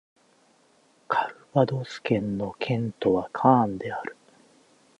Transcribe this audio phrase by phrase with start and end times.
[1.07, 4.17] カルヴァドス県の県都はカーンである